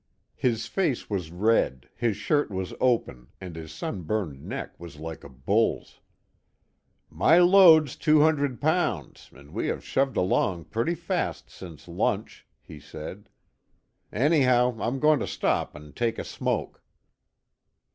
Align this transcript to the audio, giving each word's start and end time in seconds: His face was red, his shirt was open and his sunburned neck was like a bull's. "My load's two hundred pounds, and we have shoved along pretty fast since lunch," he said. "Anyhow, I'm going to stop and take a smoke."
His 0.35 0.65
face 0.65 1.11
was 1.11 1.29
red, 1.29 1.87
his 1.95 2.17
shirt 2.17 2.49
was 2.49 2.73
open 2.81 3.27
and 3.39 3.55
his 3.55 3.71
sunburned 3.71 4.43
neck 4.43 4.73
was 4.79 4.95
like 4.97 5.23
a 5.23 5.29
bull's. 5.29 5.99
"My 7.07 7.37
load's 7.37 7.95
two 7.95 8.21
hundred 8.21 8.59
pounds, 8.59 9.29
and 9.31 9.53
we 9.53 9.67
have 9.67 9.85
shoved 9.85 10.17
along 10.17 10.63
pretty 10.65 10.95
fast 10.95 11.51
since 11.51 11.87
lunch," 11.87 12.47
he 12.63 12.79
said. 12.79 13.29
"Anyhow, 14.11 14.75
I'm 14.79 14.99
going 14.99 15.19
to 15.19 15.27
stop 15.27 15.75
and 15.75 15.95
take 15.95 16.17
a 16.17 16.23
smoke." 16.23 16.81